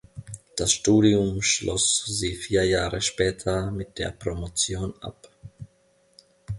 Das 0.57 0.71
Studium 0.73 1.43
schloss 1.43 2.03
sie 2.07 2.33
vier 2.33 2.63
Jahre 2.65 3.01
später 3.01 3.69
mit 3.69 3.99
der 3.99 4.09
Promotion 4.09 4.95
ab. 4.99 5.29